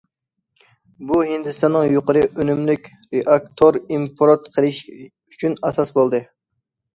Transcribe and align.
بۇ 1.09 1.17
ھىندىستاننىڭ 1.31 1.85
يۇقىرى 1.95 2.23
ئۈنۈملۈك 2.29 2.89
رېئاكتور 3.17 3.77
ئىمپورت 3.97 4.49
قىلىشى 4.57 4.97
ئۈچۈن 5.05 5.59
ئاساس 5.71 5.95
بولدى. 6.01 6.25